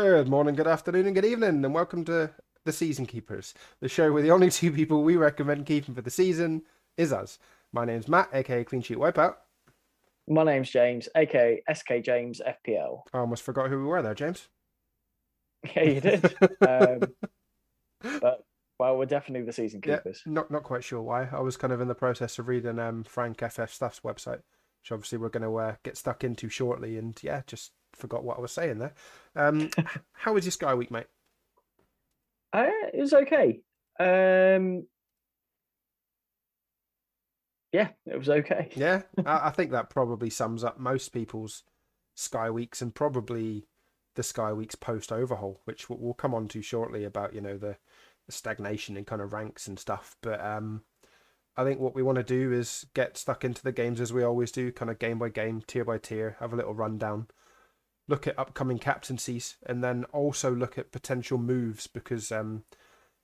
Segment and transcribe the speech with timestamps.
[0.00, 2.30] Good morning, good afternoon, and good evening, and welcome to
[2.64, 6.08] the Season Keepers, the show where the only two people we recommend keeping for the
[6.10, 6.62] season
[6.96, 7.40] is us.
[7.72, 9.34] My name's Matt, aka Clean Sheet Wipeout.
[10.28, 13.00] My name's James, aka SK James FPL.
[13.12, 14.46] I almost forgot who we were there, James.
[15.74, 16.24] Yeah, you did.
[16.60, 17.00] um,
[18.20, 18.44] but
[18.78, 20.22] well, we're definitely the season Yeah, keepers.
[20.24, 21.24] not not quite sure why.
[21.32, 24.42] I was kind of in the process of reading um, Frank FF Stuff's website,
[24.80, 28.38] which obviously we're going to uh, get stuck into shortly, and yeah, just forgot what
[28.38, 28.94] I was saying there.
[29.36, 29.70] Um,
[30.12, 31.06] how was your Sky Week, mate?
[32.52, 33.60] Uh, it was okay.
[34.00, 34.86] Um,
[37.72, 38.70] yeah, it was okay.
[38.76, 41.64] Yeah, I, I think that probably sums up most people's
[42.14, 43.66] Sky Weeks and probably
[44.14, 47.58] the Sky Weeks post overhaul, which we'll, we'll come on to shortly about you know
[47.58, 47.76] the,
[48.26, 50.16] the stagnation and kind of ranks and stuff.
[50.22, 50.82] But um,
[51.56, 54.22] I think what we want to do is get stuck into the games as we
[54.22, 57.26] always do, kind of game by game, tier by tier, have a little rundown,
[58.08, 62.64] look at upcoming captaincies, and then also look at potential moves because um,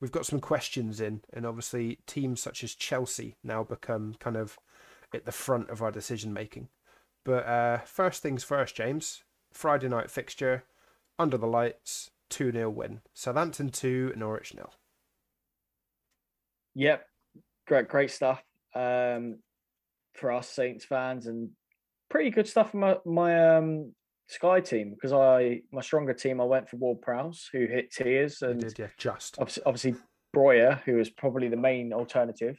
[0.00, 4.58] we've got some questions in, and obviously teams such as Chelsea now become kind of
[5.12, 6.68] at the front of our decision making.
[7.24, 9.24] But uh, first things first, James.
[9.52, 10.64] Friday night fixture,
[11.18, 13.00] under the lights, 2 0 win.
[13.14, 14.68] Southampton 2, Norwich 0.
[16.74, 17.06] Yep,
[17.66, 18.42] great, great stuff
[18.74, 19.38] um,
[20.14, 21.50] for us Saints fans, and
[22.10, 23.92] pretty good stuff for my my um,
[24.26, 28.42] Sky team because I my stronger team I went for Ward Prowse who hit tiers
[28.42, 29.36] and did, yeah, just.
[29.38, 29.94] obviously, obviously
[30.34, 32.56] Broja who was probably the main alternative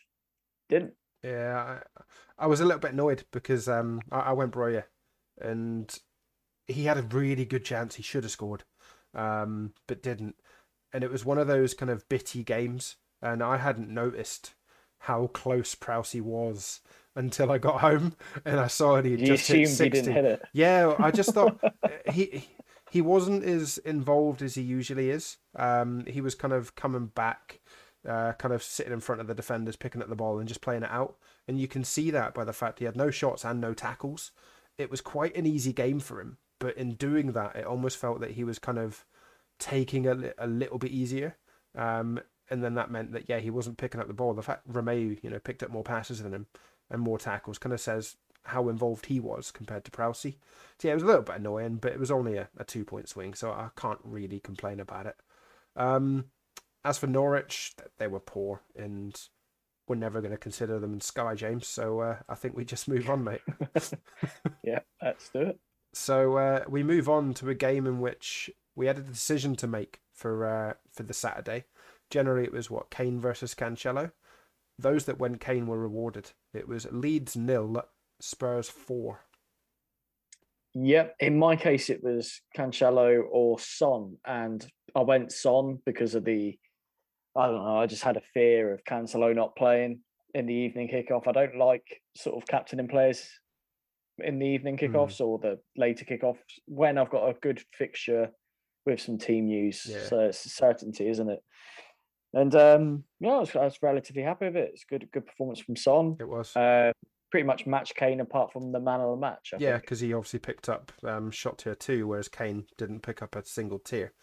[0.70, 0.94] didn't.
[1.24, 2.04] Yeah, I,
[2.44, 4.84] I was a little bit annoyed because um, I, I went Broja
[5.42, 5.98] and
[6.68, 7.96] he had a really good chance.
[7.96, 8.64] He should have scored,
[9.14, 10.36] um, but didn't.
[10.94, 14.54] And it was one of those kind of bitty games, and I hadn't noticed
[15.00, 16.82] how close Prowsey was
[17.16, 19.06] until I got home and I saw it.
[19.06, 19.90] He You just hit assumed he 60.
[19.90, 20.42] didn't hit it.
[20.54, 22.48] Yeah, I just thought uh, he
[22.92, 25.38] he wasn't as involved as he usually is.
[25.56, 27.60] Um, he was kind of coming back,
[28.08, 30.62] uh, kind of sitting in front of the defenders, picking up the ball and just
[30.62, 31.18] playing it out.
[31.48, 34.32] And you can see that by the fact he had no shots and no tackles.
[34.78, 38.20] It was quite an easy game for him, but in doing that, it almost felt
[38.20, 39.06] that he was kind of
[39.58, 41.38] taking a, a little bit easier.
[41.76, 42.20] Um,
[42.50, 44.34] and then that meant that yeah, he wasn't picking up the ball.
[44.34, 46.48] The fact Romeu, you know, picked up more passes than him
[46.90, 50.36] and more tackles kind of says how involved he was compared to Prowsey.
[50.80, 52.86] So yeah, it was a little bit annoying, but it was only a, a two
[52.86, 55.16] point swing, so I can't really complain about it.
[55.76, 56.26] Um,
[56.84, 59.20] as for Norwich, they were poor, and
[59.88, 61.68] we're never going to consider them in Sky, James.
[61.68, 63.42] So uh, I think we just move on, mate.
[64.64, 65.60] Yeah, let's do it.
[65.94, 69.68] So uh, we move on to a game in which we had a decision to
[69.68, 71.66] make for uh, for the Saturday.
[72.10, 74.12] Generally, it was what Kane versus Cancelo.
[74.78, 76.32] Those that went Kane were rewarded.
[76.56, 77.84] It was Leeds nil,
[78.20, 79.22] Spurs four.
[80.74, 81.16] Yep.
[81.20, 86.58] In my case, it was Cancelo or Son, and I went Son because of the.
[87.38, 87.80] I don't know.
[87.80, 90.00] I just had a fear of Cancelo not playing
[90.34, 91.28] in the evening kickoff.
[91.28, 91.86] I don't like
[92.16, 93.28] sort of captaining players
[94.20, 94.86] in the evening Hmm.
[94.86, 98.32] kickoffs or the later kickoffs when I've got a good fixture
[98.86, 99.86] with some team use.
[99.86, 100.04] Yeah.
[100.06, 101.40] So it's a certainty, isn't it?
[102.36, 104.72] And um, yeah, I was, I was relatively happy with it.
[104.74, 106.18] It's good, good performance from Son.
[106.20, 106.56] It was.
[106.56, 106.92] Uh,
[107.32, 109.52] pretty much match Kane apart from the man of the match.
[109.54, 113.22] I yeah, because he obviously picked up um, shot tier two, whereas Kane didn't pick
[113.22, 114.14] up a single tier.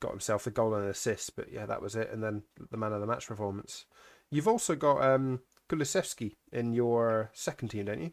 [0.00, 2.10] Got himself a goal and an assist, but yeah, that was it.
[2.12, 3.84] And then the man of the match performance.
[4.30, 8.12] You've also got um, Kulusevski in your second team, don't you?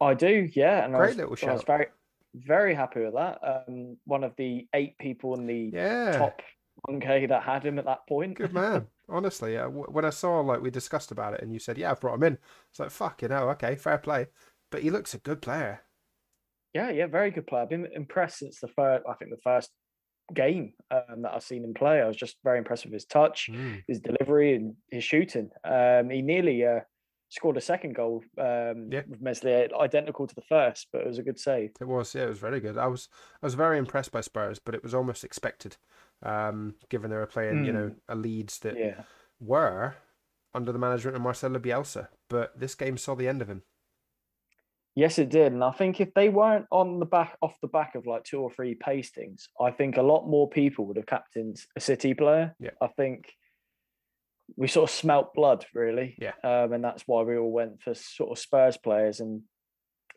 [0.00, 0.84] I do, yeah.
[0.84, 1.66] And I Great was, little I was shout.
[1.66, 1.86] very,
[2.34, 3.38] very happy with that.
[3.42, 6.18] Um, one of the eight people in the Yeah.
[6.18, 6.40] top
[6.88, 8.38] 1K that had him at that point.
[8.38, 8.88] Good man.
[9.08, 9.66] Honestly, yeah.
[9.66, 12.22] When I saw like we discussed about it, and you said, "Yeah, I've brought him
[12.24, 12.38] in,"
[12.70, 14.28] it's like, "Fuck you know, okay, fair play."
[14.70, 15.82] But he looks a good player.
[16.74, 17.62] yeah, yeah, very good player.
[17.62, 19.70] I've been impressed since the first, I think the first
[20.34, 22.00] game um, that I've seen him play.
[22.02, 23.84] I was just very impressed with his touch, Mm.
[23.88, 25.50] his delivery, and his shooting.
[25.64, 26.80] Um, he nearly uh,
[27.30, 29.02] scored a second goal um, Yeah.
[29.06, 31.72] with Meslier, identical to the first, but it was a good save.
[31.80, 32.78] It was, yeah, it was very good.
[32.78, 33.08] I was,
[33.42, 35.76] I was very impressed by Spurs, but it was almost expected,
[36.22, 39.02] um, given they were playing, you know, a Leeds that Yeah.
[39.40, 39.96] were
[40.54, 42.08] under the management of Marcelo Bielsa.
[42.28, 43.62] But this game saw the end of him.
[44.94, 47.94] Yes, it did, and I think if they weren't on the back off the back
[47.94, 51.56] of like two or three pastings, I think a lot more people would have captained
[51.74, 52.54] a City player.
[52.60, 52.72] Yeah.
[52.78, 53.32] I think
[54.54, 56.14] we sort of smelt blood, really.
[56.18, 56.32] Yeah.
[56.44, 59.42] um, and that's why we all went for sort of Spurs players, and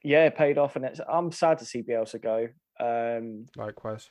[0.04, 0.76] yeah, it paid off.
[0.76, 2.50] And it's I'm sad to see Bielsa go.
[2.78, 4.10] Um, Likewise,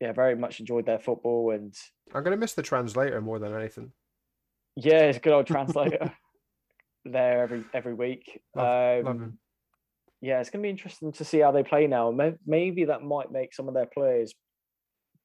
[0.00, 1.74] yeah, very much enjoyed their football, and
[2.14, 3.92] I'm gonna miss the translator more than anything.
[4.76, 6.12] yeah, it's a good old translator
[7.04, 8.40] there every every week.
[8.54, 9.38] Love- love Um, him.
[10.20, 12.10] yeah, it's going to be interesting to see how they play now.
[12.46, 14.34] Maybe that might make some of their players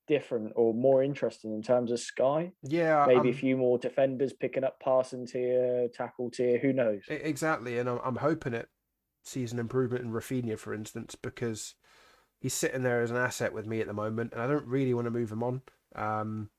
[0.08, 2.52] different or more interesting in terms of Sky.
[2.62, 6.60] Yeah, Maybe a few more defenders picking up passing tier, tackle tier.
[6.60, 7.02] Who knows?
[7.08, 8.68] Exactly, and I'm, I'm hoping it
[9.24, 11.76] sees an improvement in Rafinha, for instance, because
[12.44, 14.94] he's sitting there as an asset with me at the moment, and I don't really
[14.94, 15.62] want to move him on.
[15.96, 16.50] Um,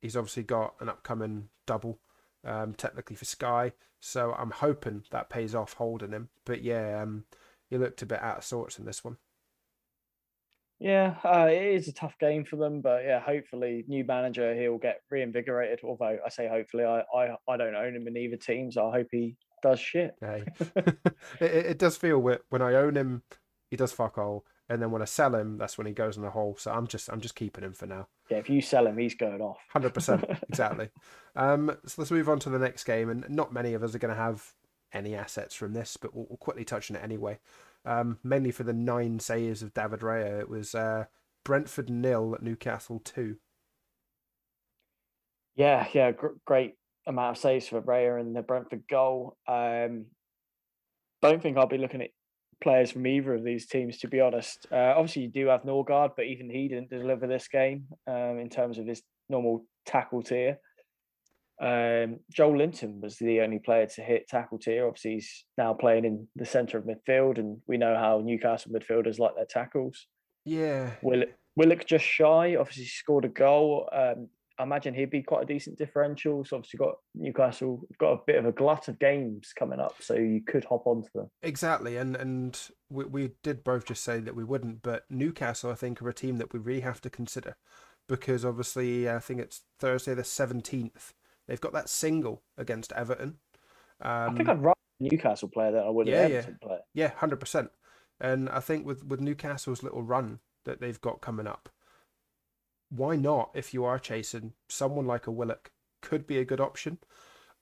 [0.00, 2.00] he's obviously got an upcoming double,
[2.44, 6.30] um, technically for Sky, so I'm hoping that pays off holding him.
[6.46, 7.24] But yeah, um,
[7.68, 9.18] he looked a bit out of sorts in this one.
[10.80, 14.78] Yeah, uh, it is a tough game for them, but yeah, hopefully new manager he'll
[14.78, 15.80] get reinvigorated.
[15.84, 18.98] Although I say hopefully, I I, I don't own him in either team, so I
[18.98, 20.14] hope he does shit.
[20.22, 20.44] Hey,
[21.40, 23.24] it, it does feel whe- when I own him,
[23.70, 26.22] he does fuck all, and then when I sell him, that's when he goes in
[26.22, 26.56] the hole.
[26.58, 28.08] So I'm just I'm just keeping him for now.
[28.30, 29.58] Yeah, if you sell him, he's going off.
[29.70, 30.90] Hundred percent, exactly.
[31.36, 33.98] Um, so let's move on to the next game, and not many of us are
[33.98, 34.54] going to have
[34.92, 37.38] any assets from this, but we'll, we'll quickly touch on it anyway.
[37.84, 41.04] Um, mainly for the nine saves of David Raya, it was uh,
[41.44, 43.36] Brentford nil, at Newcastle two.
[45.56, 46.74] Yeah, yeah, gr- great
[47.06, 49.36] amount of saves for Raya and the Brentford goal.
[49.46, 50.06] Um,
[51.22, 52.10] don't think I'll be looking at
[52.62, 54.66] players from either of these teams, to be honest.
[54.70, 58.48] Uh, obviously, you do have Norgaard, but even he didn't deliver this game um, in
[58.48, 60.58] terms of his normal tackle tier.
[61.60, 64.86] Um, Joelinton was the only player to hit tackle tier.
[64.86, 69.18] Obviously, he's now playing in the centre of midfield, and we know how Newcastle midfielders
[69.18, 70.06] like their tackles.
[70.44, 72.56] Yeah, Willock, Willock just shy.
[72.56, 73.88] Obviously, scored a goal.
[73.92, 74.28] Um,
[74.58, 76.44] I imagine he'd be quite a decent differential.
[76.44, 80.14] So obviously, got Newcastle got a bit of a glut of games coming up, so
[80.14, 81.30] you could hop onto them.
[81.42, 81.96] exactly.
[81.96, 82.60] And and
[82.90, 86.14] we we did both just say that we wouldn't, but Newcastle, I think, are a
[86.14, 87.56] team that we really have to consider
[88.08, 91.14] because obviously I think it's Thursday the seventeenth.
[91.46, 93.38] They've got that single against Everton.
[94.00, 96.46] Um, I think I'd rather Newcastle player than I would yeah, yeah.
[96.60, 96.80] Player.
[96.94, 97.70] Yeah, hundred percent.
[98.20, 101.68] And I think with with Newcastle's little run that they've got coming up,
[102.90, 103.50] why not?
[103.54, 105.70] If you are chasing someone like a Willock,
[106.00, 106.98] could be a good option.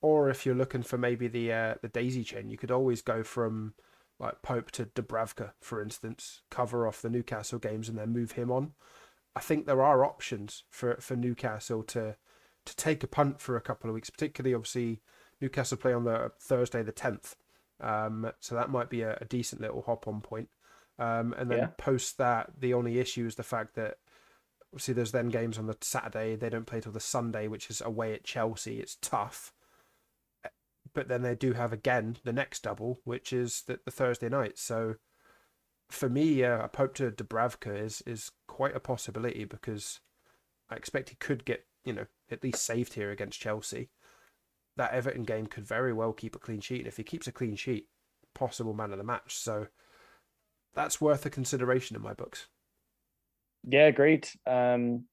[0.03, 3.23] Or if you're looking for maybe the uh, the daisy chain, you could always go
[3.23, 3.75] from
[4.19, 8.51] like Pope to Dubravka, for instance, cover off the Newcastle games and then move him
[8.51, 8.73] on.
[9.35, 12.17] I think there are options for for Newcastle to
[12.67, 15.01] to take a punt for a couple of weeks, particularly obviously
[15.41, 17.37] Newcastle play on the Thursday the tenth.
[17.81, 20.49] Um, so that might be a, a decent little hop on point.
[20.99, 21.67] Um, and then Yeah.
[21.77, 23.99] post that, the only issue is the fact that
[24.77, 26.37] obviously there's then games on the Saturday.
[26.37, 28.79] They don't play till the Sunday, which is away at Chelsea.
[28.79, 29.55] It's tough.
[30.93, 34.59] But then they do have again the next double, which is the, the Thursday night.
[34.59, 34.97] So
[35.89, 40.01] for me, uh, a Pope to Dubravka is is quite a possibility because
[40.69, 43.89] I expect he could get you know at least saved here against Chelsea.
[44.77, 47.33] That Everton game could very well keep a clean sheet, and if he keeps a
[47.33, 47.87] clean sheet,
[48.35, 49.37] possible man of the match.
[49.37, 49.69] So
[50.75, 52.49] that's worth a consideration in my books.
[53.67, 54.29] Yeah, agreed.
[54.47, 55.05] Um,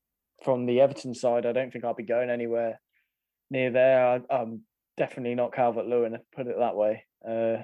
[0.43, 2.79] from the Everton side, I don't think I'll be going anywhere
[3.49, 4.07] near there.
[4.07, 4.61] I, I'm
[4.97, 7.05] definitely not Calvert Lewin, put it that way.
[7.27, 7.63] Uh,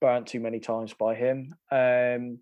[0.00, 1.54] burnt too many times by him.
[1.70, 2.40] Um,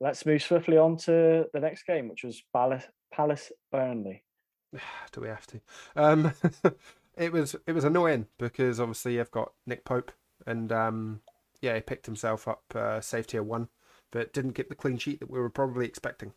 [0.00, 4.24] let's move swiftly on to the next game, which was Palace, Palace Burnley.
[5.12, 5.60] Do we have to?
[5.94, 6.32] Um,
[7.16, 10.10] it was it was annoying because obviously I've got Nick Pope
[10.46, 11.20] and um,
[11.60, 13.68] yeah, he picked himself up uh, safe tier one,
[14.10, 16.32] but didn't get the clean sheet that we were probably expecting.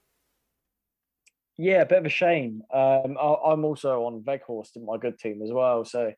[1.58, 2.62] Yeah, a bit of a shame.
[2.74, 6.12] Um, I, I'm also on Weghorst in my good team as well, so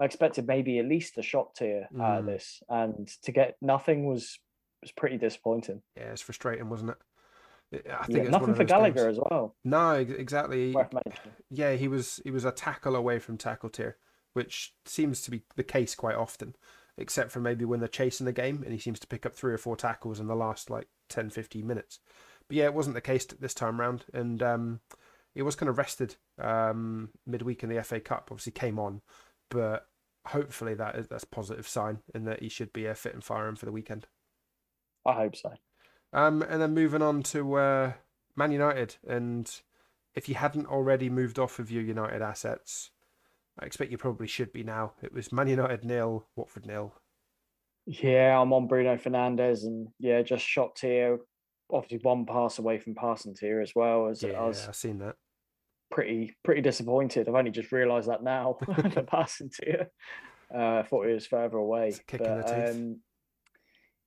[0.00, 2.28] I expected maybe at least a shot tier out of Mm.
[2.28, 4.38] this, and to get nothing was
[4.82, 5.82] was pretty disappointing.
[5.96, 6.96] Yeah, it's frustrating, wasn't it?
[7.72, 9.56] It- I think Yeah, nothing for Gallagher games- as well.
[9.64, 10.74] No, exactly.
[11.50, 13.96] Yeah, he was he was a tackle away from tackle tier,
[14.34, 16.54] which seems to be the case quite often,
[16.98, 19.52] except for maybe when they're chasing the game and he seems to pick up three
[19.52, 21.98] or four tackles in the last like 10, 15 minutes.
[22.48, 24.80] But yeah, it wasn't the case this time round, and um,
[25.34, 28.28] he was kind of rested um, midweek in the FA Cup.
[28.30, 29.02] Obviously, came on,
[29.50, 29.86] but
[30.26, 33.24] hopefully that is that's a positive sign and that he should be uh, fit and
[33.24, 34.06] firing for the weekend.
[35.04, 35.52] I hope so.
[36.12, 37.92] Um, and then moving on to uh,
[38.36, 39.50] Man United, and
[40.14, 42.90] if you hadn't already moved off of your United assets,
[43.58, 44.92] I expect you probably should be now.
[45.02, 46.94] It was Man United nil, Watford nil.
[47.86, 51.18] Yeah, I'm on Bruno Fernandes, and yeah, just shot tier.
[51.70, 54.08] Obviously, one pass away from passing tier as well.
[54.08, 55.16] As Yeah, I was I've seen that.
[55.90, 57.28] pretty pretty disappointed.
[57.28, 58.58] I've only just realised that now.
[58.66, 59.90] the passing tier.
[60.54, 61.88] Uh, I thought it was further away.
[61.88, 62.76] It's a kick in the but, teeth.
[62.76, 63.00] um,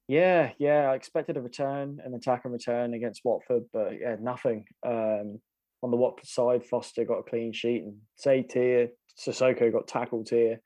[0.07, 4.65] yeah, yeah, I expected a return, an attack and return against Watford, but yeah, nothing.
[4.85, 5.39] Um,
[5.83, 8.89] on the Watford side, Foster got a clean sheet, and Say tier,
[9.19, 10.61] Sissoko got tackled here.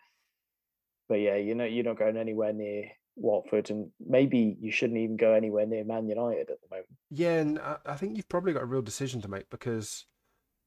[1.09, 5.17] But yeah, you know, you're not going anywhere near Watford, and maybe you shouldn't even
[5.17, 6.87] go anywhere near Man United at the moment.
[7.09, 10.05] Yeah, and I, think you've probably got a real decision to make because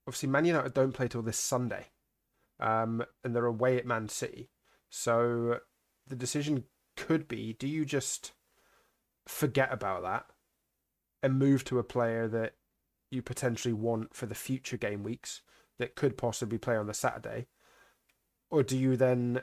[0.06, 1.86] obviously Man United don't play till this Sunday,
[2.60, 4.50] um, and they're away at Man City.
[4.88, 5.58] So
[6.06, 6.64] the decision
[6.96, 8.32] could be: do you just
[9.26, 10.26] forget about that
[11.22, 12.54] and move to a player that
[13.10, 15.42] you potentially want for the future game weeks
[15.78, 17.48] that could possibly play on the Saturday,
[18.50, 19.42] or do you then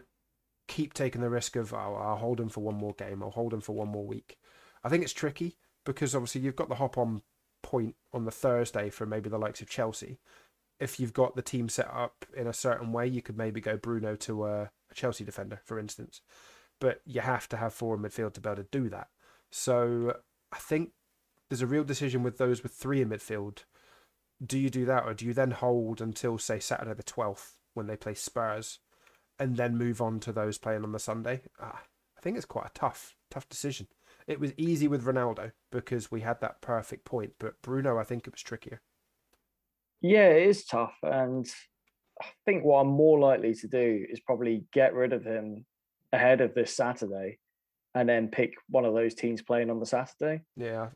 [0.73, 3.53] keep taking the risk of oh, I'll hold him for one more game, I'll hold
[3.53, 4.37] him for one more week?
[4.83, 7.21] I think it's tricky because obviously you've got the hop on
[7.61, 10.17] point on the Thursday for maybe the likes of Chelsea.
[10.79, 13.77] If you've got the team set up in a certain way, you could maybe go
[13.77, 16.21] Bruno to a, a Chelsea defender, for instance.
[16.81, 19.09] But you have to have four in midfield to be able to do that.
[19.51, 20.17] So
[20.51, 20.93] I think
[21.49, 23.59] there's a real decision with those with three in midfield.
[24.43, 27.85] Do you do that, or do you then hold until say Saturday the twelfth when
[27.85, 28.79] they play Spurs,
[29.43, 31.41] and then move on to those playing on the Sunday?
[31.59, 31.83] Ah,
[32.17, 33.87] I think it's quite a tough, tough decision.
[34.25, 38.25] It was easy with Ronaldo because we had that perfect point, but Bruno, I think
[38.25, 38.81] it was trickier.
[40.01, 41.45] Yeah, it is tough, and
[42.21, 45.65] I think what I'm more likely to do is probably get rid of him
[46.13, 47.39] ahead of this Saturday,
[47.93, 50.43] and then pick one of those teams playing on the Saturday.
[50.55, 50.89] Yeah,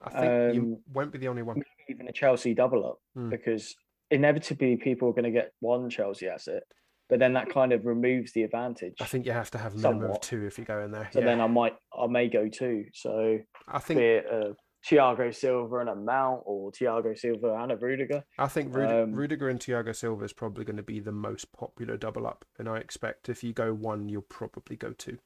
[0.00, 1.62] I think you Um, won't be the only one.
[1.88, 3.28] Even a Chelsea double up, Hmm.
[3.28, 3.76] because
[4.10, 6.62] inevitably people are going to get one Chelsea asset,
[7.10, 8.94] but then that kind of removes the advantage.
[9.00, 11.10] I think you have to have a minimum of two if you go in there.
[11.12, 11.26] So yeah.
[11.26, 12.84] then I might, I may go two.
[12.94, 13.38] So
[13.68, 14.54] I think it a
[14.88, 18.24] Thiago Silva and a Mount, or Thiago Silva and a Rudiger.
[18.38, 21.52] I think Rud- um, Rudiger and Thiago Silva is probably going to be the most
[21.52, 25.18] popular double up, and I expect if you go one, you'll probably go two.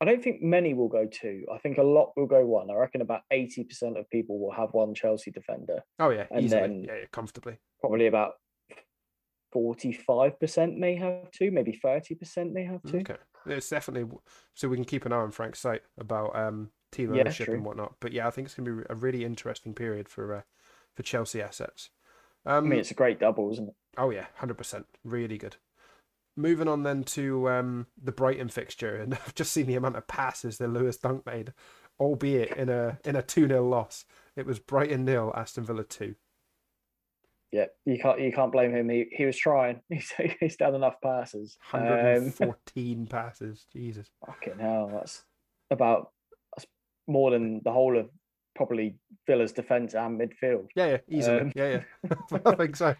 [0.00, 1.44] I don't think many will go two.
[1.52, 2.70] I think a lot will go one.
[2.70, 5.80] I reckon about eighty percent of people will have one Chelsea defender.
[5.98, 7.58] Oh yeah, And easily, yeah, comfortably.
[7.80, 8.32] Probably about
[9.52, 11.50] forty-five percent may have two.
[11.50, 12.98] Maybe thirty percent may have two.
[13.04, 13.16] Okay,
[13.46, 14.10] it's definitely
[14.54, 17.54] so we can keep an eye on Frank's site about um team Yeah, ownership true.
[17.54, 17.94] and whatnot.
[18.00, 20.42] But yeah, I think it's going to be a really interesting period for uh,
[20.96, 21.90] for Chelsea assets.
[22.44, 23.74] I Um, mean, it's a great double, isn't it?
[23.96, 25.56] Oh yeah, hundred percent, really good.
[26.36, 30.06] Moving on then to um, the Brighton fixture, and I've just seen the amount of
[30.08, 31.54] passes that Lewis Dunk made,
[32.00, 34.04] albeit in a in a two 0 loss.
[34.36, 36.16] It was Brighton nil, Aston Villa two.
[37.52, 38.88] Yeah, you can't you can't blame him.
[38.88, 39.80] He he was trying.
[39.90, 41.58] He's he's done enough passes.
[41.70, 44.08] 114 Um, passes, Jesus.
[44.26, 45.22] fucking hell, that's
[45.70, 46.12] about
[46.56, 46.66] that's
[47.06, 48.08] more than the whole of
[48.56, 50.68] probably Villa's defence and midfield.
[50.74, 51.40] Yeah, yeah, easily.
[51.40, 52.38] Um, yeah, yeah.
[52.46, 52.94] I think so.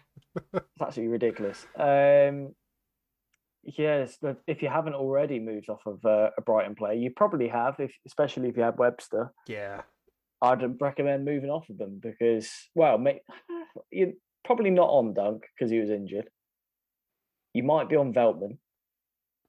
[0.53, 1.65] It's absolutely ridiculous.
[1.75, 2.53] Um,
[3.63, 7.47] yes, but if you haven't already moved off of uh, a Brighton player, you probably
[7.47, 9.31] have, if especially if you had Webster.
[9.47, 9.81] Yeah,
[10.41, 13.21] I'd recommend moving off of them because, well, mate,
[13.91, 14.13] you
[14.45, 16.29] probably not on Dunk because he was injured.
[17.53, 18.57] You might be on Veltman.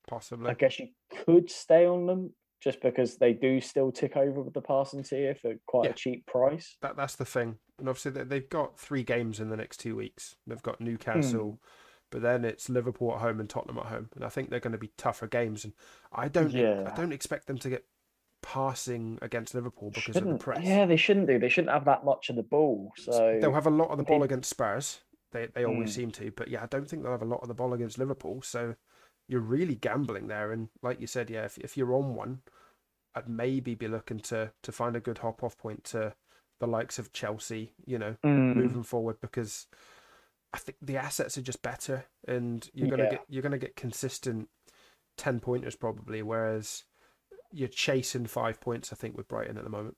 [0.06, 0.50] possibly.
[0.50, 0.88] I guess you
[1.24, 5.34] could stay on them just because they do still tick over with the Parsons here
[5.34, 5.90] for quite Yeah.
[5.90, 6.76] a cheap price.
[6.82, 9.96] That that's the thing, and obviously they- they've got three games in the next two
[9.96, 10.36] weeks.
[10.46, 10.84] They've got Hmm.
[10.84, 11.58] Newcastle,
[12.10, 14.72] but then it's Liverpool at home and Tottenham at home, and I think they're going
[14.72, 15.64] to be tougher games.
[15.64, 15.72] And
[16.12, 16.90] I don't, Yeah.
[16.90, 17.86] I don't expect them to get
[18.44, 20.64] passing against Liverpool because of the press.
[20.64, 21.38] Yeah, they shouldn't do.
[21.38, 22.92] They shouldn't have that much of the ball.
[22.96, 25.00] So They'll have a lot of the ball against Spurs.
[25.32, 25.94] They they always Mm.
[25.94, 27.98] seem to, but yeah, I don't think they'll have a lot of the ball against
[27.98, 28.42] Liverpool.
[28.42, 28.76] So
[29.26, 30.52] you're really gambling there.
[30.52, 32.42] And like you said, yeah, if if you're on one,
[33.14, 36.14] I'd maybe be looking to to find a good hop off point to
[36.60, 37.72] the likes of Chelsea.
[37.86, 39.66] You know, Mm, moving forward because
[40.52, 43.10] I think the assets are just better, and you're gonna Yeah.
[43.10, 44.48] get you're gonna get consistent
[45.16, 46.84] ten pointers probably, whereas
[47.54, 48.92] you're chasing five points.
[48.92, 49.96] I think with Brighton at the moment.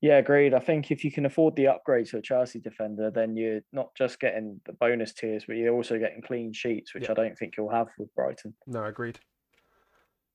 [0.00, 0.52] yeah, agreed.
[0.52, 3.94] I think if you can afford the upgrade to a Chelsea defender, then you're not
[3.96, 7.12] just getting the bonus tiers, but you're also getting clean sheets, which Yeah.
[7.12, 8.54] I don't think you'll have with Brighton.
[8.66, 9.18] No, agreed.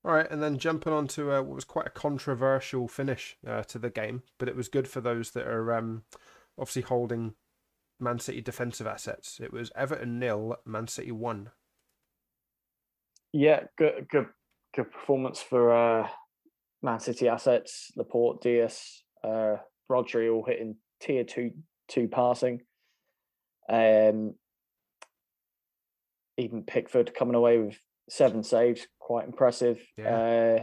[0.04, 3.64] All right, and then jumping on to uh, what was quite a controversial finish uh,
[3.64, 6.04] to the game, but it was good for those that are um,
[6.58, 7.36] obviously holding
[8.00, 9.40] Man City defensive assets.
[9.44, 11.52] It was Everton nil, Man City one.
[13.34, 14.28] Yeah, good, good,
[14.76, 16.08] good performance for uh,
[16.82, 17.92] Man City assets.
[17.96, 19.58] Laporte, Dias, uh,
[19.92, 21.52] Rodri all hitting tier two,
[21.88, 22.62] two passing.
[23.70, 24.36] Um,
[26.38, 27.78] even Pickford coming away with
[28.10, 29.80] seven saves, quite impressive.
[30.04, 30.60] Uh,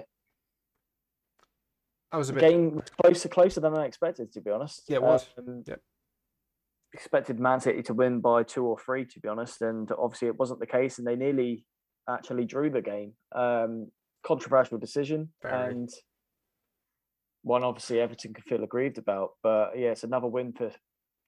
[2.13, 2.41] I was a bit.
[2.41, 4.85] game closer, closer than I expected, to be honest.
[4.89, 5.27] Yeah, it was.
[5.39, 5.81] Um, Yep.
[6.93, 10.39] Expected Man City to win by two or three, to be honest, and obviously it
[10.39, 11.67] wasn't the case, and they nearly
[12.09, 13.13] actually drew the game.
[13.33, 13.91] Um,
[14.25, 15.71] controversial decision, Very.
[15.71, 15.89] and
[17.43, 19.31] one obviously Everton could feel aggrieved about.
[19.43, 20.71] But yeah, it's another win for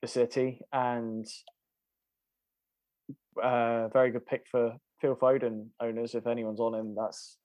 [0.02, 1.26] the City, and
[3.42, 6.14] uh, very good pick for Phil Foden owners.
[6.14, 7.38] If anyone's on him, that's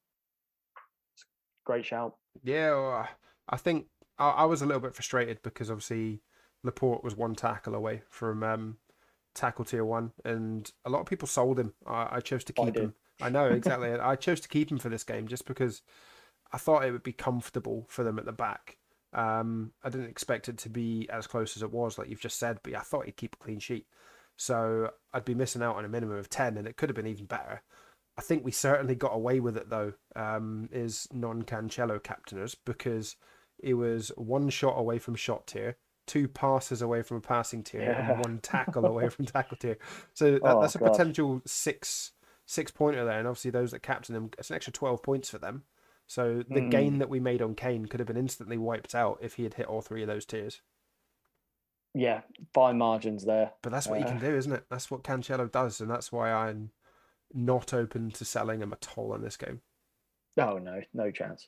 [0.77, 1.21] a
[1.65, 2.15] great shout.
[2.43, 3.07] Yeah, well,
[3.49, 3.87] I think
[4.17, 6.21] I, I was a little bit frustrated because obviously
[6.63, 8.77] Laporte was one tackle away from um,
[9.35, 11.73] tackle tier one, and a lot of people sold him.
[11.85, 12.93] I, I chose to keep him.
[13.23, 13.91] I know exactly.
[13.93, 15.81] I chose to keep him for this game just because
[16.51, 18.77] I thought it would be comfortable for them at the back.
[19.13, 22.39] Um, I didn't expect it to be as close as it was, like you've just
[22.39, 23.85] said, but I thought he'd keep a clean sheet.
[24.37, 27.07] So I'd be missing out on a minimum of 10, and it could have been
[27.07, 27.61] even better.
[28.17, 33.15] I think we certainly got away with it, though, um, is non Cancelo captainers, because
[33.61, 35.77] he was one shot away from shot tier,
[36.07, 38.11] two passes away from a passing tier, Yeah.
[38.11, 39.77] and one tackle away from tackle tier.
[40.13, 40.91] So that, Oh, that's a God.
[40.91, 42.11] potential six
[42.45, 45.37] six pointer there, and obviously those that captain him, it's an extra 12 points for
[45.37, 45.63] them.
[46.07, 46.69] So the Mm.
[46.71, 49.53] gain that we made on Kane could have been instantly wiped out if he had
[49.55, 50.61] hit all three of those tiers.
[51.93, 52.21] Yeah,
[52.53, 53.53] fine margins there.
[53.61, 54.65] But that's what you Uh, can do, isn't it?
[54.69, 56.71] That's what Cancelo does, and that's why I'm
[57.33, 59.61] not open to selling him at all in this game.
[60.37, 61.47] Oh no, no chance.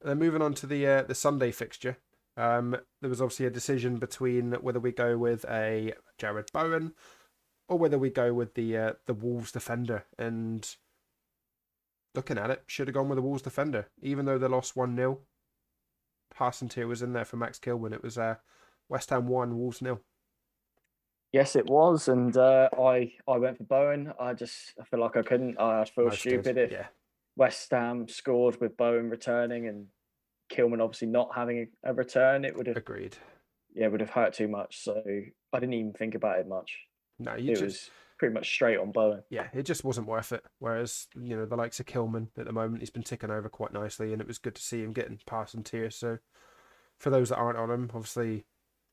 [0.00, 1.98] And then moving on to the uh, the Sunday fixture,
[2.36, 6.92] um, there was obviously a decision between whether we go with a Jarrod Bowen
[7.68, 10.04] or whether we go with the uh, the Wolves defender.
[10.18, 10.68] And
[12.14, 14.96] looking at it, should have gone with the Wolves defender, even though they lost one
[14.96, 15.20] 0
[16.34, 17.92] Passing tier was in there for Max Kilman.
[17.92, 18.36] It was uh,
[18.88, 20.00] West Ham one, Wolves nil.
[21.32, 24.12] Yes, it was, and uh, I I went for Bowen.
[24.20, 25.60] I just I feel like I couldn't.
[25.60, 26.86] I feel Most stupid if Yeah,
[27.36, 29.86] West Ham scored with Bowen returning and
[30.52, 32.44] Kilman obviously not having a, a return.
[32.44, 33.16] It would have agreed.
[33.74, 34.82] yeah would have hurt too much.
[34.82, 35.02] So
[35.52, 36.76] I didn't even think about it much.
[37.24, 39.22] No, you it just was pretty much straight on Bowen.
[39.30, 40.44] yeah, it just wasn't worth it.
[40.58, 43.72] Whereas, you know, the likes of Kilman at the moment, he's been ticking over quite
[43.72, 45.96] nicely, and it was good to see him getting past some tiers.
[45.96, 46.18] So,
[46.98, 48.46] for those that aren't on him, obviously,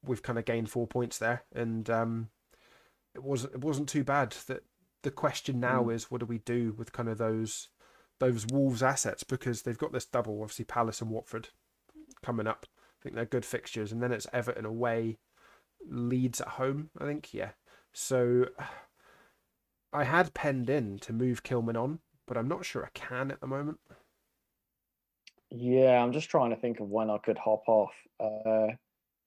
[0.04, 2.30] we've kind of gained four points there, and um,
[3.14, 4.36] it wasn't it wasn't too bad.
[4.48, 4.64] That
[5.04, 7.70] the question now is, what do we do with kind of those
[8.20, 11.50] those Wolves assets because they've got this double, obviously Palace and Watford
[12.24, 12.68] coming up.
[12.70, 15.18] I think they're good fixtures, and then it's Everton away,
[15.90, 16.92] Leeds at home.
[17.00, 17.52] I think yeah.
[17.94, 18.46] So
[19.94, 23.40] I had penned in to move Kilman on, but I'm not sure I can at
[23.42, 23.80] the moment.
[25.50, 27.94] Yeah, I'm just trying to think of when I could hop off.
[28.20, 28.68] Uh,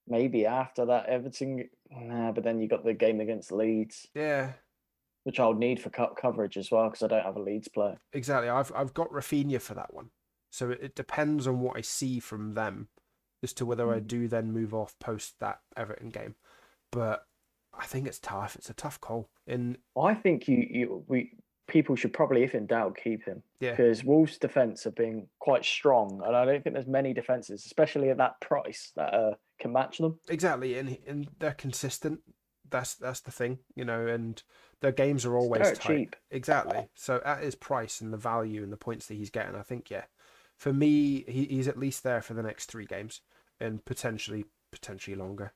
[0.08, 1.70] maybe after that Everton.
[1.90, 4.54] Nah, but then you got the game against Leeds, Yeah,
[5.24, 7.98] which I'll need for cut coverage as well because I don't have a Leeds player.
[8.12, 8.48] exactly.
[8.48, 10.10] I've I've got Rafinha for that one,
[10.50, 12.88] so it, it depends on what I see from them
[13.42, 14.00] as to whether I Mm.
[14.00, 16.34] do then move off post that Everton game.
[16.92, 17.26] But
[17.78, 18.56] I think it's tough.
[18.56, 19.28] It's a tough call.
[19.46, 21.32] And I think you you we
[21.66, 25.64] people should probably, if in doubt, keep him yeah, because Wolves' defense have been quite
[25.64, 29.72] strong, and I don't think there's many defenses, especially at that price, that uh, can
[29.72, 30.18] match them.
[30.28, 30.78] exactly.
[30.78, 32.20] And and they're consistent.
[32.70, 34.06] That's that's the thing, you know.
[34.06, 34.42] And
[34.80, 35.80] their games are always tight.
[35.80, 36.16] cheap.
[36.30, 36.88] Exactly.
[36.94, 39.90] So at his price and the value and the points that he's getting, I think
[39.90, 40.04] yeah,
[40.56, 43.20] for me, he, he's at least there for the next three games
[43.60, 45.52] and potentially potentially longer.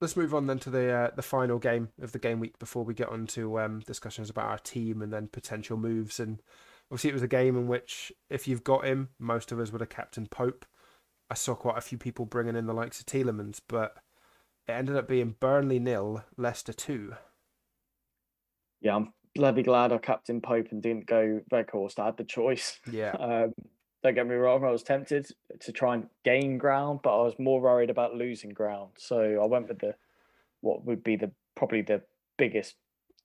[0.00, 2.84] Let's move on then to the uh, the final game of the game week before
[2.84, 6.20] we get on to um, discussions about our team and then potential moves.
[6.20, 6.40] And
[6.90, 9.80] obviously, it was a game in which if you've got him, most of us would
[9.80, 10.64] have captain Pope.
[11.30, 13.96] I saw quite a few people bringing in the likes of Tielemans, but
[14.68, 17.14] it ended up being Burnley nil, Leicester two.
[18.80, 21.98] Yeah, I'm bloody glad I captain Pope and didn't go Weghorst.
[21.98, 22.78] I had the choice.
[22.90, 23.54] Yeah, Um,
[24.02, 25.28] don't get me wrong, I was tempted
[25.60, 28.92] to try and gain ground, but I was more worried about losing ground.
[28.98, 29.94] So I went with the
[30.60, 32.02] what would be the probably the
[32.36, 32.76] biggest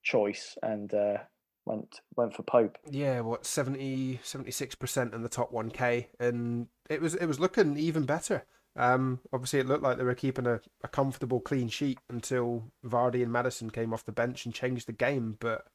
[0.01, 1.17] choice and uh,
[1.65, 2.77] went went for Pope.
[2.89, 7.39] yeah, what 70 76 percent in the top one k, and it was it was
[7.39, 8.45] looking even better.
[8.75, 13.21] Um, obviously, it looked like they were keeping a, a comfortable clean sheet until Vardy
[13.21, 15.38] and Maddison came off the bench and changed the game.
[15.39, 15.65] But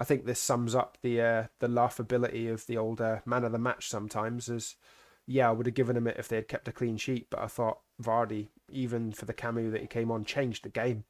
[0.00, 3.58] I think this sums up the uh, the laughability of the older man of the
[3.58, 3.88] match.
[3.88, 4.76] Sometimes As
[5.26, 7.40] yeah, I would have given him it if they had kept a clean sheet, but
[7.40, 11.04] I thought Vardy, even for the cameo that he came on, changed the game.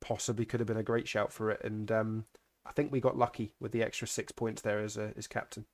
[0.00, 2.26] Possibly could have been a great shout for it, and um,
[2.66, 5.66] I think we got lucky with the extra six points there as a, as captain.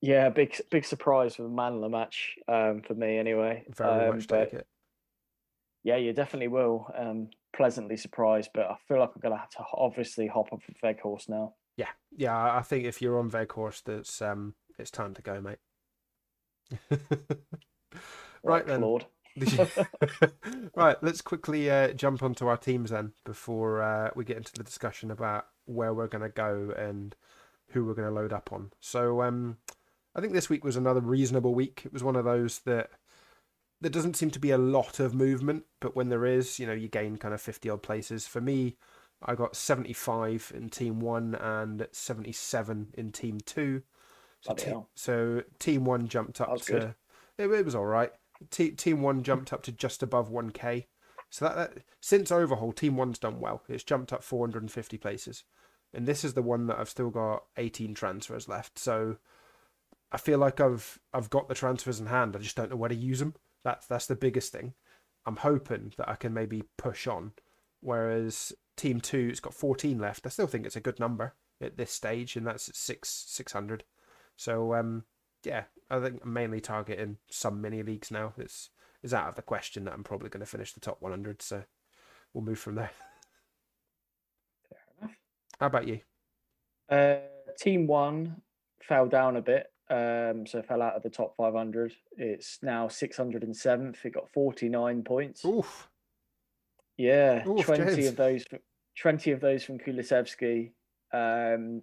[0.00, 3.64] Yeah, big big surprise for the man of the match um, for me anyway.
[3.76, 4.66] Very Um, much take it.
[5.84, 6.90] Yeah, you definitely will.
[6.96, 10.80] Um, pleasantly surprised, but I feel like I'm gonna have to obviously hop up with
[10.82, 11.54] Weghorst now.
[11.76, 12.56] Yeah, yeah.
[12.56, 15.58] I think if you're on Weghorst, it's um, it's time to go, mate.
[18.42, 18.80] right then.
[18.80, 19.06] Claude.
[20.74, 24.64] right, let's quickly uh, jump onto our teams then before uh, we get into the
[24.64, 27.14] discussion about where we're going to go and
[27.68, 28.70] who we're going to load up on.
[28.80, 29.58] So, um,
[30.14, 31.82] I think this week was another reasonable week.
[31.84, 32.88] It was one of those that
[33.80, 36.72] there doesn't seem to be a lot of movement, but when there is, you know,
[36.72, 38.26] you gain kind of 50 odd places.
[38.26, 38.76] For me,
[39.22, 43.82] I got 75 in team one and 77 in team two.
[44.40, 46.76] So, te- so team one jumped up to
[47.38, 48.12] it, it was all right.
[48.50, 50.86] Te- team one jumped up to just above 1k,
[51.30, 53.62] So that, that since overhaul, Team One's done well.
[53.68, 55.44] It's jumped up 450 places,
[55.92, 58.78] and this is the one that I've still got 18 transfers left.
[58.78, 59.16] So
[60.12, 62.36] I feel like I've I've got the transfers in hand.
[62.36, 63.34] I just don't know where to use them.
[63.66, 64.74] That's that's the biggest thing.
[65.26, 67.32] I'm hoping that I can maybe push on.
[67.80, 70.24] Whereas Team Two, it's got 14 left.
[70.24, 73.82] I still think it's a good number at this stage, and that's six 600.
[74.36, 75.02] So um,
[75.42, 78.34] yeah, I think I'm mainly targeting some mini leagues now.
[78.38, 78.70] It's
[79.02, 81.42] is out of the question that I'm probably going to finish the top 100.
[81.42, 81.64] So
[82.32, 82.92] we'll move from there.
[84.68, 85.16] Fair enough.
[85.58, 86.00] How about you?
[86.88, 87.16] Uh,
[87.58, 88.42] team one
[88.80, 91.92] fell down a bit, um, so fell out of the top 500.
[92.16, 94.04] It's now 607th.
[94.04, 95.44] It got 49 points.
[95.44, 95.88] Oof.
[96.96, 98.06] Yeah, Oof, 20 James.
[98.08, 98.44] of those,
[98.98, 100.70] 20 of those from Kulusevski.
[101.12, 101.82] Um,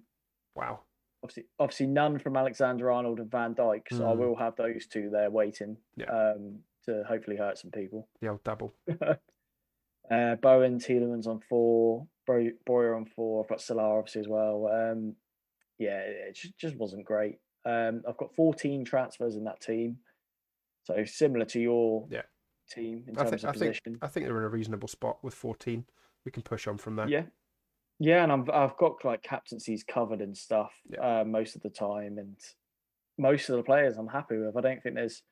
[0.56, 0.80] Wow.
[1.24, 3.84] obviously, obviously none from Alexander Arnold and Van Dijk.
[3.92, 4.20] So I Hmm.
[4.20, 6.06] will have those two there waiting Yeah.
[6.12, 8.08] um, to hopefully hurt some people.
[8.22, 8.74] The old double.
[10.12, 13.42] Uh, Bowen, Tielemans on four, Bro- Broja on four.
[13.44, 14.68] I've got Salah obviously as well.
[14.68, 15.16] Um,
[15.80, 17.39] yeah, it just wasn't great.
[17.65, 19.97] Um, I've got 14 transfers in that team,
[20.84, 22.23] so similar to your Yeah.
[22.69, 23.97] team in I terms think of I think position.
[24.02, 25.86] I think they're in a reasonable spot with 14.
[26.26, 27.08] We can push on from there.
[27.08, 27.26] Yeah,
[27.99, 31.21] yeah, and I'm, I've got like captaincies covered and stuff Yeah.
[31.21, 32.38] uh, most of the time, and
[33.17, 34.56] most of the players I'm happy with.
[34.58, 35.23] I don't think there's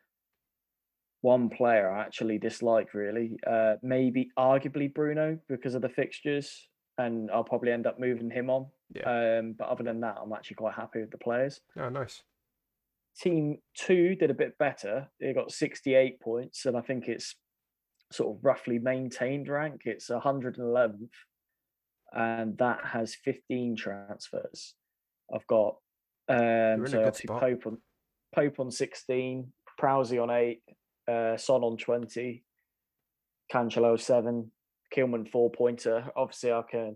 [1.21, 3.37] one player I actually dislike really.
[3.45, 6.67] Uh, maybe arguably Bruno because of the fixtures,
[6.97, 8.67] and I'll probably end up moving him on.
[8.93, 9.39] Yeah.
[9.39, 11.61] Um, but other than that, I'm actually quite happy with the players.
[11.79, 12.23] Oh, nice.
[13.19, 15.09] Team two did a bit better.
[15.19, 17.35] They got 68 points, and I think it's
[18.11, 19.81] sort of roughly maintained rank.
[19.85, 21.09] It's 111th,
[22.13, 24.75] and that has 15 transfers.
[25.33, 25.75] I've got
[26.29, 27.41] um, so good obviously spot.
[27.41, 27.77] Pope on
[28.33, 30.61] Pope on 16, Prowsey on eight,
[31.07, 32.43] uh, Son on 20,
[33.51, 34.51] Cancelo seven,
[34.95, 36.09] Kilman four pointer.
[36.15, 36.95] Obviously, I can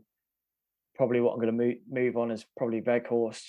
[0.96, 3.44] probably what I'm going to move move on is probably Weghorst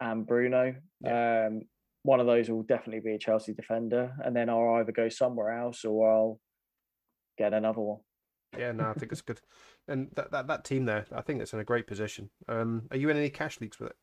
[0.00, 0.74] and Bruno.
[1.06, 1.62] Um,
[2.02, 5.58] one of those will definitely be a Chelsea defender, and then I'll either go somewhere
[5.58, 6.40] else or I'll
[7.38, 8.00] get another one.
[8.58, 9.40] Yeah, no, I think it's good.
[9.88, 12.30] And that, that that team there, I think it's in a great position.
[12.48, 13.96] Um, are you in any cash leagues with it?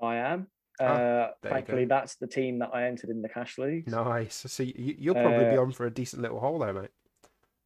[0.00, 0.46] I am.
[0.80, 3.88] Ah, Uh, thankfully, that's the team that I entered in the cash league.
[3.88, 4.44] Nice.
[4.48, 6.90] So you, you'll probably be Uh, on for a decent little hole there, mate.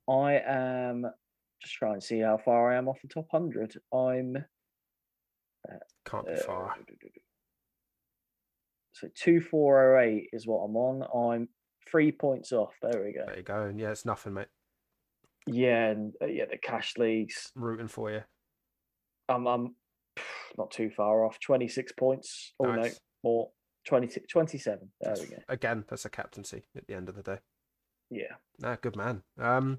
[0.09, 1.07] I am
[1.61, 3.75] just try and see how far I am off the top hundred.
[3.92, 4.45] I'm
[6.05, 6.77] Can't be uh, far.
[8.92, 11.35] So two four oh eight is what I'm on.
[11.35, 11.49] I'm
[11.90, 12.75] three points off.
[12.83, 13.25] There we go.
[13.27, 13.62] There you go.
[13.62, 14.49] And yeah, it's nothing, mate.
[15.47, 17.53] Yeah, and uh, yeah, the cash leagues.
[17.55, 18.23] Rooting for you.
[19.29, 19.75] I'm I'm
[20.59, 21.38] not too far off.
[21.40, 22.53] Twenty six points.
[22.59, 22.88] Oh no,
[23.23, 23.51] more
[23.87, 24.90] 20, 27.
[25.01, 25.37] There we go.
[25.49, 27.38] Again, that's a captaincy at the end of the day.
[28.11, 28.35] Yeah.
[28.62, 29.23] Ah, good man.
[29.38, 29.79] Um,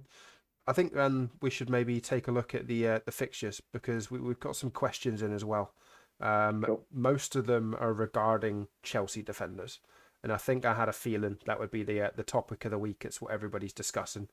[0.67, 4.11] I think then we should maybe take a look at the uh, the fixtures because
[4.11, 5.73] we, we've got some questions in as well.
[6.19, 6.85] Um, Cool.
[6.91, 9.79] most of them are regarding Chelsea defenders,
[10.23, 12.71] and I think I had a feeling that would be the uh, the topic of
[12.71, 13.03] the week.
[13.05, 14.29] It's what everybody's discussing.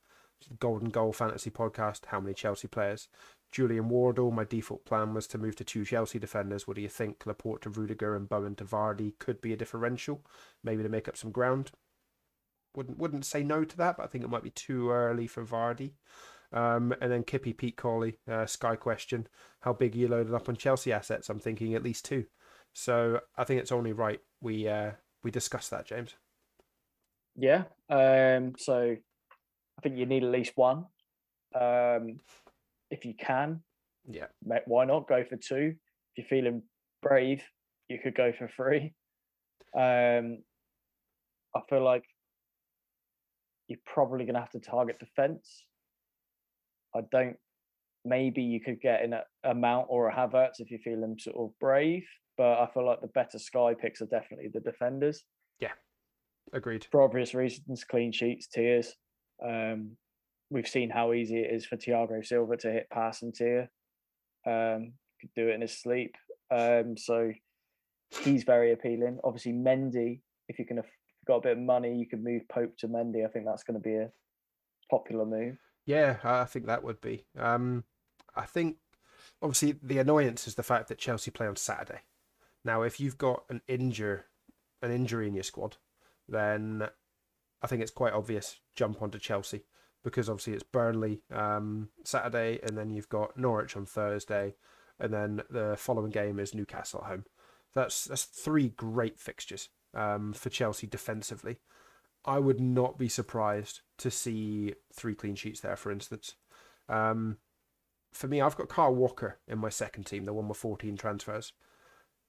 [0.59, 2.07] Golden Goal Fantasy Podcast.
[2.07, 3.07] How many Chelsea players?
[3.53, 4.31] Julian Wardle.
[4.31, 6.67] My default plan was to move to two Chelsea defenders.
[6.67, 7.25] What do you think?
[7.25, 10.25] Laporte to Rudiger and Bowen to Vardy could be a differential,
[10.61, 11.71] maybe to make up some ground
[12.75, 15.45] wouldn't wouldn't say no to that, but I think it might be too early for
[15.45, 15.93] Vardy.
[16.53, 19.27] Um, and then Kippy Pete Colley, uh, Sky question:
[19.61, 21.29] How big are you loaded up on Chelsea assets?
[21.29, 22.25] I'm thinking at least two.
[22.73, 24.91] So I think it's only right we uh,
[25.23, 26.15] we discuss that, James.
[27.35, 27.63] Yeah.
[27.89, 30.85] Um, so I think you need at least one.
[31.59, 32.19] Um,
[32.91, 33.61] if you can,
[34.07, 34.27] Yeah,
[34.65, 35.75] why not go for two?
[36.15, 36.63] If you're feeling
[37.01, 37.43] brave,
[37.89, 38.93] you could go for three.
[39.75, 40.43] Um,
[41.55, 42.03] I feel like
[43.67, 45.63] you're probably going to have to target defense.
[46.95, 47.35] I don't.
[48.03, 51.35] Maybe you could get in a, a Mount or a Havertz if you're feeling sort
[51.37, 52.03] of brave,
[52.37, 55.23] but I feel like the better Sky picks are definitely the defenders
[55.59, 55.71] Yeah,
[56.53, 56.85] agreed.
[56.91, 58.93] for obvious reasons, clean sheets, tiers.
[59.43, 59.97] Um,
[60.51, 63.71] we've seen how easy it is for Thiago Silva to hit pass and tier.
[64.45, 66.13] Um, could do it in his sleep.
[66.51, 67.31] Um, so
[68.21, 69.17] he's very appealing.
[69.23, 70.77] Obviously, Mendy, if you can
[71.25, 73.25] got a bit of money, you could move Pope to Mendy.
[73.25, 74.11] I think that's going to be a
[74.89, 75.57] popular move.
[75.85, 77.25] Yeah, I think that would be.
[77.37, 77.83] Um,
[78.35, 78.77] I think
[79.41, 82.01] obviously the annoyance is the fact that Chelsea play on Saturday.
[82.63, 84.25] Now, if you've got an injure,
[84.81, 85.77] an injury in your squad,
[86.27, 86.87] then
[87.61, 89.65] I think it's quite obvious jump onto Chelsea
[90.03, 94.55] because obviously it's Burnley um, Saturday, and then you've got Norwich on Thursday,
[94.99, 97.25] and then the following game is Newcastle at home.
[97.73, 101.57] That's that's three great fixtures um, for Chelsea defensively.
[102.25, 106.35] I would not be surprised to see three clean sheets there, for instance.
[106.89, 107.37] Um,
[108.11, 111.53] for me, I've got Kyle Walker in my second team, the one with 14 transfers.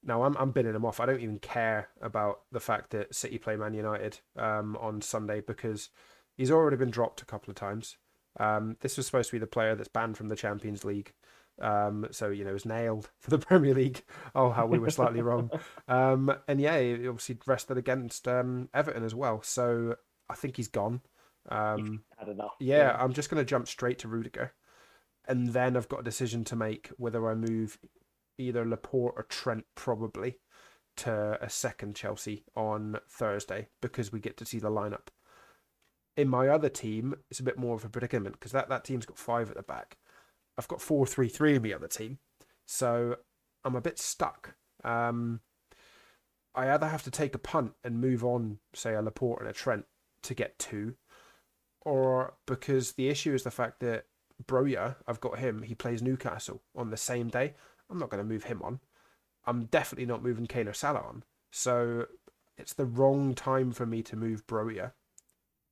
[0.03, 0.99] Now I'm I'm binning him off.
[0.99, 5.41] I don't even care about the fact that City play Man United um, on Sunday
[5.41, 5.89] because
[6.35, 7.97] he's already been dropped a couple of times.
[8.39, 11.13] Um, this was supposed to be the player that's banned from the Champions League.
[11.59, 14.03] Um, so you know, was nailed for the Premier League.
[14.35, 15.49] Oh, how we were slightly wrong.
[15.89, 19.41] Um, and yeah, he obviously rested against um, Everton as well.
[19.41, 19.95] So
[20.29, 20.99] I think he's gone.
[21.49, 22.55] Um, Had enough.
[22.59, 24.53] yeah, I'm just going to jump straight to Rudiger,
[25.27, 27.79] and then I've got a decision to make whether I move
[28.37, 30.39] either Laporte or Trent probably
[30.97, 35.07] to a second Chelsea on Thursday because we get to see the lineup.
[36.15, 39.05] In my other team, it's a bit more of a predicament because that, that team's
[39.05, 39.97] got five at the back.
[40.57, 42.19] I've got four three three in my other team,
[42.65, 43.17] so
[43.63, 44.55] I'm a bit stuck.
[44.83, 45.41] Um,
[46.55, 49.53] I either have to take a punt and move on, say a Laporte and a
[49.53, 49.85] Trent
[50.23, 50.95] to get two,
[51.81, 54.05] or because the issue is the fact that
[54.43, 55.63] Broja, I've got him.
[55.63, 57.53] He plays Newcastle on the same day.
[57.89, 58.79] I'm not going to move him on.
[59.45, 61.23] I'm definitely not moving Kane or Salah on.
[61.51, 62.07] So
[62.57, 64.91] it's the wrong time for me to move Broja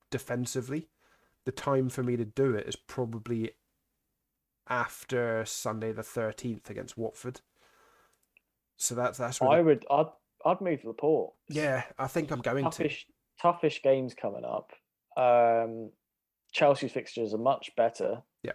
[0.09, 0.87] defensively.
[1.45, 3.51] The time for me to do it is probably
[4.69, 7.41] after Sunday the 13th against Watford.
[8.77, 9.85] So that's that's I really, would.
[9.89, 10.05] I'd.
[10.45, 11.33] I'd move Laporte.
[11.49, 11.83] yeah.
[11.97, 12.83] I think I'm going to.
[12.83, 13.05] toughish,
[13.41, 14.73] toughish games coming up.
[15.17, 15.89] Um,
[16.51, 18.21] Chelsea's fixtures are much better.
[18.43, 18.51] Yeah.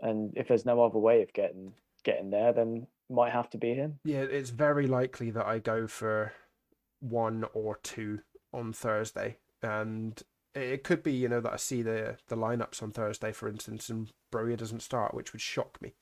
[0.00, 3.74] And if there's no other way of getting getting there, then might have to be
[3.74, 4.00] him.
[4.04, 6.32] Yeah, it's very likely that I go for
[7.00, 8.20] one or two
[8.52, 10.20] on Thursday, and
[10.54, 13.88] it could be you know that I see the the lineups on Thursday, for instance,
[13.88, 15.94] and Broja doesn't start, which would shock me.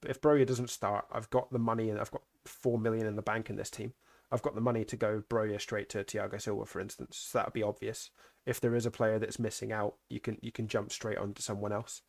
[0.00, 3.16] But if Broja doesn't start, I've got the money and I've got four million in
[3.16, 3.94] the bank in this team.
[4.30, 7.16] I've got the money to go Broja straight to Thiago Silva, for instance.
[7.16, 8.10] So that would be obvious.
[8.44, 11.42] If there is a player that's missing out, you can you can jump straight onto
[11.42, 12.02] someone else.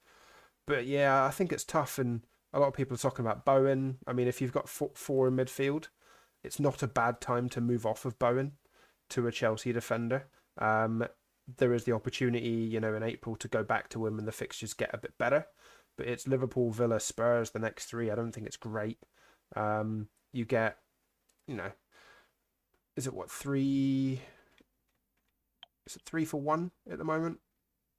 [0.65, 2.21] But yeah, I think it's tough, and
[2.53, 3.97] a lot of people are talking about Bowen.
[4.05, 5.87] I mean, if you've got four, four in midfield,
[6.43, 8.53] it's not a bad time to move off of Bowen
[9.09, 10.27] to a Chelsea defender.
[10.57, 11.07] Um,
[11.55, 14.31] there is the opportunity, you know, in April to go back to him and the
[14.33, 15.47] fixtures get a bit better.
[15.97, 18.11] But it's Liverpool, Villa, Spurs the next three.
[18.11, 18.99] I don't think it's great.
[19.55, 20.77] Um, you get,
[21.47, 21.71] you know,
[22.95, 24.21] is it what three?
[25.85, 27.39] Is it three for one at the moment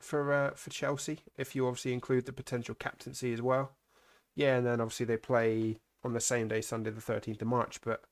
[0.00, 1.20] for uh, for Chelsea?
[1.36, 3.72] If you obviously include the potential captaincy as well.
[4.36, 7.80] Yeah, and then obviously they play on the same day, Sunday the thirteenth of March.
[7.80, 8.02] But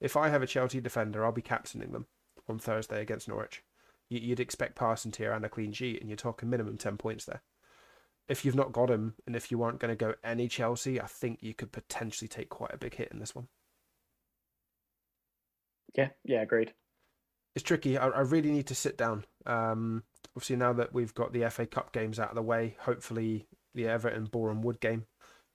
[0.00, 2.06] if I have a Chelsea defender, I'll be captaining them
[2.48, 3.62] on Thursday against Norwich.
[4.10, 7.24] You- You'd expect passing tier and a clean sheet, and you're talking minimum ten points
[7.24, 7.40] there.
[8.28, 11.06] If you've not got him, and if you aren't going to go any Chelsea, I
[11.06, 13.48] think you could potentially take quite a big hit in this one.
[15.96, 16.10] Yeah.
[16.24, 16.42] Yeah.
[16.42, 16.72] Agreed.
[17.56, 17.98] it's tricky.
[17.98, 19.24] I, I really need to sit down.
[19.46, 20.04] Um,
[20.36, 23.88] obviously, now that we've got the FA Cup games out of the way, hopefully the
[23.88, 25.06] Everton Boreham Wood game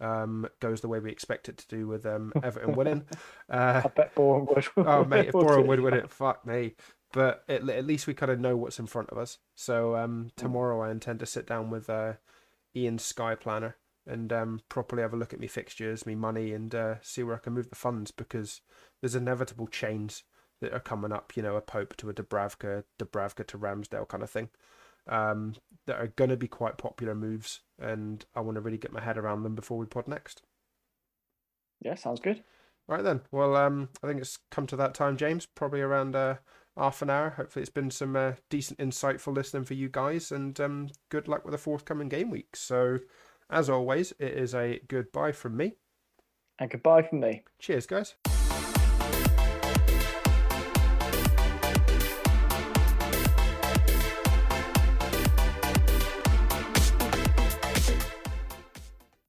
[0.01, 3.05] um, goes the way we expect it to do with um, Everton winning.
[3.49, 4.65] Uh, I bet Boreham Wood.
[4.77, 6.75] oh mate, if Boreham Wood win it, fuck me.
[7.15, 9.37] But at, at least we kind of know what's in front of us.
[9.55, 12.15] So um, tomorrow I intend to sit down with uh,
[12.75, 16.75] Ian's Sky Planner and um, properly have a look at me fixtures, me money, and
[16.75, 18.59] uh, see where I can move the funds because
[18.99, 20.23] there's inevitable chains
[20.59, 21.37] that are coming up.
[21.37, 24.49] You know, a Pope to a Dubravka, Dubravka to Ramsdale kind of thing.
[25.07, 28.91] Um, that are going to be quite popular moves, and I want to really get
[28.91, 30.41] my head around them before we pod next.
[31.79, 31.95] Yeah.
[31.95, 32.43] Sounds good.
[32.87, 33.21] Right then.
[33.31, 35.45] Well, um, I think it's come to that time, James.
[35.45, 36.35] Probably around uh,
[36.77, 37.31] half an hour.
[37.31, 41.45] Hopefully, it's been some uh, decent, insightful listening for you guys, and um, good luck
[41.45, 42.55] with the forthcoming game week.
[42.55, 42.99] So,
[43.49, 45.73] as always, it is a goodbye from me.
[46.59, 47.43] And goodbye from me.
[47.59, 48.15] Cheers, guys.